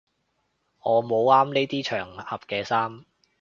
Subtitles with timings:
[0.81, 3.05] 我冇啱呢啲場合嘅衫